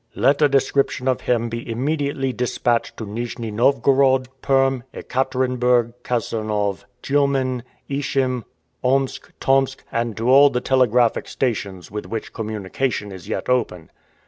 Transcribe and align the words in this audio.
"Let 0.15 0.41
a 0.41 0.49
description 0.49 1.07
of 1.07 1.21
him 1.21 1.47
be 1.47 1.69
immediately 1.69 2.33
dispatched 2.33 2.97
to 2.97 3.05
Nijni 3.05 3.51
Novgorod, 3.53 4.29
Perm, 4.41 4.83
Ekaterenburg, 4.95 5.93
Kasirnov, 6.03 6.85
Tioumen, 7.03 7.61
Ishim, 7.87 8.43
Omsk, 8.83 9.31
Tomsk, 9.39 9.83
and 9.91 10.17
to 10.17 10.27
all 10.27 10.49
the 10.49 10.59
telegraphic 10.59 11.27
stations 11.27 11.91
with 11.91 12.07
which 12.07 12.33
communication 12.33 13.11
is 13.11 13.27
yet 13.29 13.47
open." 13.47 13.91